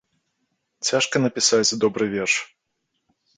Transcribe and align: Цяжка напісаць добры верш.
Цяжка 0.89 1.15
напісаць 1.25 1.77
добры 1.85 2.05
верш. 2.15 2.33